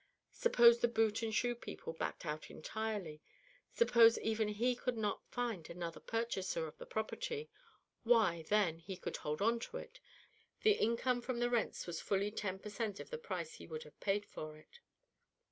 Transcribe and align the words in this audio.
Suppose 0.31 0.79
the 0.79 0.87
boot 0.87 1.21
and 1.21 1.31
shoe 1.31 1.53
people 1.53 1.93
backed 1.93 2.25
out 2.25 2.49
entirely, 2.49 3.21
suppose 3.71 4.17
even 4.17 4.47
he 4.47 4.75
could 4.75 4.97
not 4.97 5.23
find 5.29 5.69
another 5.69 5.99
purchaser 5.99 6.71
for 6.71 6.75
the 6.79 6.87
property, 6.87 7.51
why, 8.01 8.41
then, 8.49 8.79
he 8.79 8.97
could 8.97 9.17
hold 9.17 9.43
on 9.43 9.59
to 9.59 9.77
it; 9.77 9.99
the 10.63 10.71
income 10.71 11.21
from 11.21 11.37
the 11.37 11.51
rents 11.51 11.85
was 11.85 12.01
fully 12.01 12.31
10 12.31 12.57
per 12.57 12.69
cent. 12.71 12.99
of 12.99 13.11
the 13.11 13.19
price 13.19 13.53
he 13.57 13.67
would 13.67 13.83
have 13.83 13.99
paid 13.99 14.25
for 14.25 14.57
it. 14.57 14.79